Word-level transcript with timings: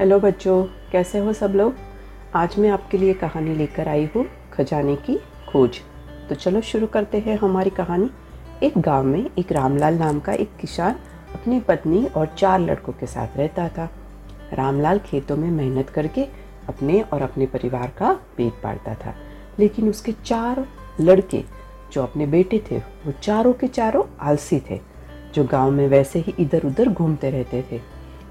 Hello 0.00 0.18
बच्चों, 0.20 0.62
कैसे 0.92 1.18
हो 1.18 1.32
सब 1.32 1.52
लोग? 1.54 1.74
आज 2.34 2.54
मैं 2.58 2.68
आपके 2.70 2.98
लिए 2.98 3.14
कहानी 3.14 3.54
लेकर 3.54 3.88
आई 3.88 4.08
हूँ 4.16 4.24
खजाने 4.52 4.94
की 4.96 5.16
खोज। 5.48 5.78
तो 6.28 6.34
चलो 6.34 6.60
शुरू 6.60 6.86
करते 6.86 7.18
हैं 7.18 7.38
हमारी 7.38 7.70
कहानी। 7.70 8.10
एक 8.62 8.78
गाँव 8.78 9.04
में 9.04 9.30
एक 9.38 9.52
रामलाल 9.52 9.94
नाम 9.94 10.20
का 10.20 10.32
एक 10.32 10.50
किसान 10.60 10.94
अपनी 11.34 11.60
पत्नी 11.60 12.04
और 12.06 12.26
चार 12.38 12.60
लड़कों 12.60 12.92
के 12.92 13.06
साथ 13.06 13.36
रहता 13.36 13.68
था। 13.68 13.90
रामलाल 14.52 14.98
खेतों 14.98 15.36
में 15.36 15.50
मेहनत 15.50 15.90
करके 15.90 16.26
अपने 16.68 17.00
और 17.02 17.22
अपने 17.22 17.46
परिवार 17.46 17.92
का 17.98 18.12
पेट 18.36 18.62
पालता 18.62 18.94
था। 18.94 19.14
लेकिन 19.58 19.88
उसके 19.88 20.12
चार 20.12 20.66
लड़के 21.00 21.44
जो 21.92 22.02
अपने 22.02 22.26
बेटे 22.26 22.64
थे, 22.70 22.78
वो 22.78 23.12
चारों 23.22 23.52
के 23.52 23.66
चारों 23.66 24.04
आलसी 24.20 24.62
थे, 24.70 24.80
जो 25.34 25.44
गाँव 25.44 25.70
में 25.70 25.88
वैसे 25.88 26.18
ही 26.18 26.34
इधर 26.38 26.66
उधर 26.66 26.88
घूमते 26.88 27.30
रहते 27.30 27.64
थे। 27.72 27.80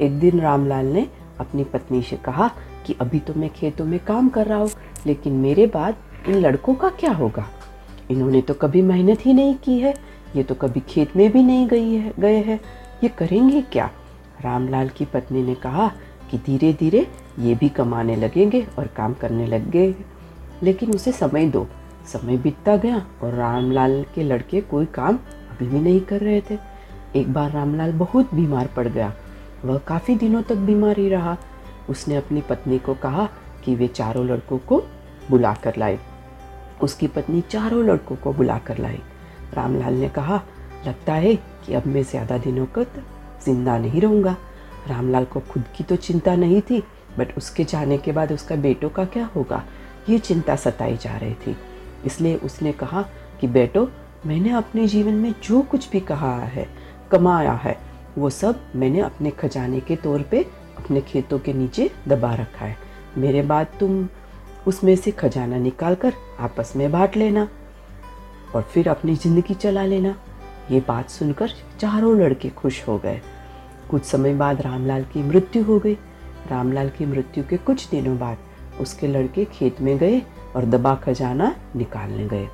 एक 0.00 0.18
दिन 0.20 0.40
रामलाल 0.40 0.86
ने 0.86 1.08
अपनी 1.40 1.64
पत्नी 1.64 2.02
से 2.02 2.16
कहा 2.16 2.50
कि 2.86 2.96
अभी 3.00 3.18
तो 3.18 3.34
मैं 3.34 3.50
खेतों 3.50 3.84
में 3.84 3.98
काम 3.98 4.28
कर 4.28 4.46
रहा 4.46 4.58
हूँ, 4.58 4.70
लेकिन 5.06 5.32
मेरे 5.32 5.66
बाद 5.66 5.96
इन 6.28 6.34
लड़कों 6.34 6.74
का 6.74 6.88
क्या 6.90 7.12
होगा? 7.12 7.46
इन्होंने 8.10 8.40
तो 8.40 8.54
कभी 8.54 8.82
मेहनत 8.82 9.26
ही 9.26 9.32
नहीं 9.34 9.54
की 9.54 9.78
है, 9.78 9.94
ये 10.36 10.42
तो 10.42 10.54
कभी 10.54 10.80
खेत 10.80 11.16
में 11.16 11.30
भी 11.32 11.42
नहीं 11.42 11.66
गई 11.68 11.94
है, 11.94 12.12
गए 12.20 12.36
हैं। 12.36 12.60
ये 13.04 13.08
करेंगे 13.08 13.62
क्या? 13.62 13.90
रामलाल 14.40 14.88
की 14.88 15.04
पत्नी 15.04 15.42
ने 15.42 15.54
कहा 15.54 15.86
कि 16.30 16.38
धीरे 16.38 16.72
धीरे 16.72 17.06
ये 17.38 17.54
भी 17.54 17.68
कमाने 17.68 18.16
लगेंगे 18.16 18.66
और 18.78 18.86
काम 18.86 19.14
करने 19.14 19.46
लग 19.46 19.70
गए 19.70 19.94
लेकिन 20.62 20.90
उसे 20.90 21.12
समय 21.12 21.46
दो। 21.46 21.66
समय 22.12 22.36
बीतता 22.36 22.76
गया 22.76 23.04
और 23.22 23.34
रामलाल 23.34 24.04
के 24.14 24.22
लड़के 24.22 24.60
कोई 24.60 24.86
काम 24.86 25.16
अभी 25.50 25.66
भी 25.66 25.80
नहीं 25.80 26.00
कर 26.00 26.20
रहे 26.20 26.40
थे। 26.50 26.58
एक 27.16 27.32
बार 27.32 27.50
रामलाल 27.50 27.92
बहुत 27.92 28.34
बीमार 28.34 28.66
पड़ 28.66 28.86
गया। 28.88 29.12
वह 29.64 29.78
काफ़ी 29.78 30.14
दिनों 30.14 30.42
तक 30.42 30.56
बीमार 30.56 30.98
ही 30.98 31.08
रहा। 31.08 31.36
उसने 31.90 32.16
अपनी 32.16 32.40
पत्नी 32.40 32.78
को 32.78 32.94
कहा 32.94 33.28
कि 33.64 33.74
वे 33.74 33.86
चारों 33.88 34.26
लड़कों 34.26 34.58
को 34.58 34.82
बुला 35.30 35.54
कर 35.54 35.76
लाए। 35.76 35.98
उसकी 36.82 37.06
पत्नी 37.06 37.40
चारों 37.40 37.84
लड़कों 37.84 38.16
को 38.16 38.32
बुला 38.32 38.58
कर 38.58 38.78
लाई 38.78 39.00
रामलाल 39.54 39.94
ने 39.94 40.08
कहा, 40.08 40.42
लगता 40.86 41.12
है 41.12 41.34
कि 41.36 41.74
अब 41.74 41.86
मैं 41.86 42.02
ज़्यादा 42.02 42.38
दिनों 42.38 42.66
तक 42.66 43.02
ज़िंदा 43.44 43.78
नहीं 43.78 44.00
रहूँगा। 44.00 44.36
रामलाल 44.88 45.24
को 45.24 45.40
खुद 45.40 45.64
की 45.76 45.84
तो 45.84 45.96
चिंता 45.96 46.34
नहीं 46.36 46.60
थी, 46.60 46.82
बट 47.18 47.36
उसके 47.36 47.64
जाने 47.64 47.98
के 47.98 48.12
बाद 48.12 48.32
उसका 48.32 48.56
बेटों 48.56 48.88
का 48.88 49.04
क्या 49.04 49.30
होगा? 49.36 49.62
ये 50.08 50.18
चिंता 50.18 50.56
सताई 50.56 50.96
जा 50.96 51.16
रही 51.16 51.34
थी। 51.34 51.56
इसलिए 52.06 52.36
उसने 52.36 52.72
कहा 52.72 53.02
कि, 53.40 53.46
बेटो, 53.46 53.88
मैंने 54.26 54.50
अपने 54.50 54.86
जीवन 54.86 55.14
में 55.14 55.34
जो 55.44 55.62
कुछ 55.62 55.90
भी 55.90 56.00
कहा 56.00 56.36
है, 56.36 56.68
कमाया 57.10 57.52
है 57.52 57.93
वो 58.18 58.30
सब 58.30 58.60
मैंने 58.76 59.00
अपने 59.00 59.30
खजाने 59.30 59.80
के 59.80 59.96
तौर 59.96 60.22
पे 60.22 60.42
अपने 60.78 61.00
खेतों 61.00 61.38
के 61.38 61.52
नीचे 61.52 61.90
दबा 62.08 62.34
रखा 62.34 62.64
है। 62.64 62.76
मेरे 63.18 63.42
बाद 63.42 63.66
तुम 63.80 64.06
उसमें 64.66 64.94
से 64.96 65.10
खजाना 65.10 65.56
निकाल 65.58 65.94
कर 65.94 66.14
आपस 66.40 66.72
में 66.76 66.90
बांट 66.92 67.16
लेना 67.16 67.48
और 68.54 68.62
फिर 68.64 68.88
अपनी 68.88 69.14
ज़िंदगी 69.16 69.54
चला 69.54 69.84
लेना। 69.84 70.14
ये 70.70 70.80
बात 70.80 71.10
सुनकर 71.10 71.50
चारों 71.80 72.16
लड़के 72.18 72.48
खुश 72.50 72.86
हो 72.88 72.98
गए। 72.98 73.20
कुछ 73.90 74.04
समय 74.04 74.34
बाद 74.34 74.60
रामलाल 74.62 75.04
की 75.04 75.22
मृत्यु 75.22 75.64
हो 75.64 75.78
गई। 75.78 75.94
रामलाल 76.50 76.88
की 76.88 77.06
मृत्यु 77.06 77.44
के 77.44 77.56
कुछ 77.56 77.88
दिनों 77.88 78.18
बाद 78.18 78.38
उसके 78.80 79.06
लड़के 79.06 79.44
खेत 79.44 79.80
में 79.80 79.96
गए 79.98 80.20
और 80.56 80.64
दबा 80.64 80.94
खजाना 80.94 81.54
निकालने 81.76 82.26
गए। 82.28 82.48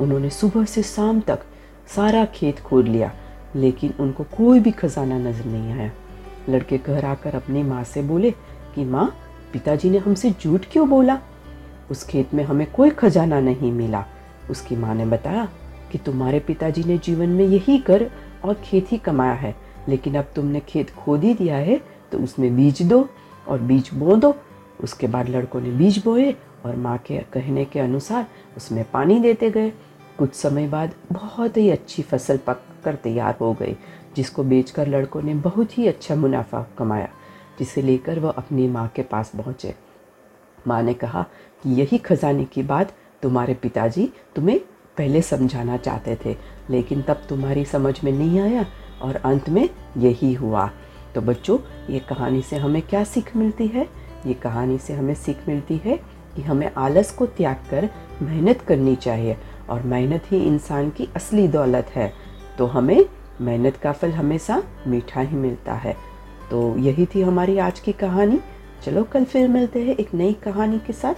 उन्होंने 0.00 0.30
सुबह 0.30 0.64
से 0.64 0.82
शाम 0.82 1.20
तक 1.20 1.44
सारा 1.96 2.24
खेत 2.24 2.60
खोद 2.60 2.88
लिया। 2.88 3.12
लेकिन 3.56 3.92
उनको 4.00 4.24
कोई 4.36 4.60
भी 4.60 4.70
खजाना 4.72 5.18
नज़र 5.18 5.44
नहीं 5.44 5.72
आया। 5.72 5.90
लड़के 6.48 6.78
घर 6.78 7.04
आकर 7.04 7.34
अपनी 7.34 7.62
माँ 7.62 7.82
से 7.84 8.02
बोले, 8.02 8.30
कि 8.30 8.84
माँ, 8.84 9.06
पिताजी 9.52 9.90
ने 9.90 9.98
हमसे 9.98 10.30
झूठ 10.32 10.64
क्यों 10.72 10.88
बोला? 10.88 11.18
उस 11.90 12.04
खेत 12.04 12.34
में 12.34 12.42
हमें 12.44 12.66
कोई 12.72 12.90
खजाना 12.92 13.40
नहीं 13.40 13.72
मिला। 13.72 14.04
उसकी 14.50 14.76
माँ 14.76 14.94
ने 14.94 15.06
बताया 15.06 15.48
कि 15.92 15.98
तुम्हारे 15.98 16.40
पिताजी 16.40 16.84
ने 16.84 16.98
जीवन 16.98 17.28
में 17.28 17.44
यही 17.44 17.78
कर 17.78 18.06
और 18.44 18.54
खेत 18.64 18.92
ही 18.92 18.98
कमाया 18.98 19.32
है, 19.34 19.54
लेकिन 19.88 20.14
अब 20.14 20.30
तुमने 20.36 20.60
खेत 20.60 20.90
खोद 20.94 21.24
ही 21.24 21.34
दिया 21.34 21.56
है 21.56 21.80
तो 22.12 22.18
उसमें 22.18 22.54
बीज 22.56 22.82
दो 22.82 23.08
और 23.48 23.60
बीज 23.60 23.90
बो 23.94 24.16
दो। 24.16 24.34
उसके 24.80 25.06
बाद 25.06 25.28
लड़कों 25.28 25.60
ने 25.60 25.70
बीज 25.70 26.02
बोए 26.04 26.30
और 26.66 26.76
माँ 26.76 26.96
के 26.98 27.18
कहने 27.32 27.64
के 27.64 27.80
अनुसार 27.80 28.26
उसमें 28.56 28.84
पानी 28.92 29.18
देते 29.20 29.50
गए। 29.50 29.70
कुछ 30.18 30.34
समय 30.34 30.66
बाद 30.68 30.94
बहुत 31.12 31.56
ही 31.56 31.68
अच्छी 31.70 32.02
फ़सल 32.02 32.36
पक 32.36 32.62
कर 32.84 32.94
तैयार 32.94 33.36
हो 33.40 33.52
गई 33.52 33.76
जिसको 34.16 34.42
बेचकर 34.44 34.88
लड़कों 34.88 35.22
ने 35.22 35.34
बहुत 35.34 35.78
ही 35.78 35.86
अच्छा 35.86 36.14
मुनाफा 36.14 36.66
कमाया, 36.78 37.08
जिसे 37.58 37.82
लेकर 37.82 38.18
वह 38.18 38.30
अपनी 38.30 38.68
माँ 38.68 38.86
के 38.96 39.02
पास 39.02 39.32
पहुँचे। 39.36 39.74
माँ 40.68 40.82
ने 40.82 40.94
कहा 40.94 41.22
कि 41.62 41.74
यही 41.80 41.98
खजाने 41.98 42.44
की 42.44 42.62
बात 42.62 42.92
तुम्हारे 43.22 43.54
पिताजी 43.54 44.08
तुम्हें 44.36 44.58
पहले 44.96 45.22
समझाना 45.22 45.76
चाहते 45.76 46.18
थे, 46.24 46.36
लेकिन 46.70 47.02
तब 47.02 47.22
तुम्हारी 47.28 47.64
समझ 47.64 47.94
में 48.04 48.12
नहीं 48.12 48.40
आया 48.40 48.66
और 49.02 49.16
अंत 49.16 49.48
में 49.48 49.68
यही 49.96 50.32
हुआ। 50.34 50.70
तो 51.14 51.20
बच्चों, 51.20 51.58
ये 51.90 51.98
कहानी 51.98 52.42
से 52.42 52.56
हमें 52.56 52.82
क्या 52.82 53.04
सीख 53.04 53.36
मिलती 53.36 53.66
है? 53.66 53.88
ये 54.26 54.34
कहानी 54.34 54.78
से 54.78 54.94
हमें 54.94 55.14
सीख 55.14 55.48
मिलती 55.48 55.76
है 55.76 55.96
कि 56.36 56.42
हमें 56.42 56.70
आलस 56.76 57.10
को 57.10 57.26
त्याग 57.26 57.56
कर 57.70 57.88
मेहनत 58.22 58.60
करनी 58.60 58.96
चाहिए, 58.96 59.36
और 59.70 59.82
मेहनत 59.82 60.22
ही 60.30 60.42
इंसान 60.44 60.90
की 60.90 61.08
असली 61.16 61.46
दौलत 61.48 61.86
है। 61.94 62.12
तो 62.58 62.66
हमें 62.66 63.04
मेहनत 63.40 63.76
का 63.76 63.92
फल 63.92 64.10
हमेशा 64.10 64.62
मीठा 64.86 65.20
ही 65.20 65.36
मिलता 65.36 65.74
है। 65.74 65.96
तो 66.50 66.76
यही 66.78 67.06
थी 67.06 67.22
हमारी 67.22 67.58
आज 67.58 67.80
की 67.80 67.92
कहानी। 67.92 68.40
चलो 68.84 69.04
कल 69.04 69.24
फिर 69.24 69.48
मिलते 69.48 69.82
हैं 69.82 69.96
एक 69.96 70.14
नई 70.14 70.32
कहानी 70.32 70.78
के 70.78 70.92
साथ। 70.92 71.14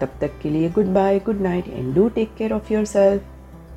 तब 0.00 0.08
तक 0.20 0.30
के 0.42 0.50
लिए 0.50 0.70
goodbye, 0.86 1.18
good 1.18 1.40
night 1.40 1.68
and 1.68 1.94
do 1.94 2.08
take 2.08 2.34
care 2.38 2.52
of 2.52 2.72
yourself 2.84 3.22